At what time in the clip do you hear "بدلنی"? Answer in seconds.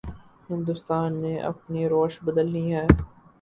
2.23-2.65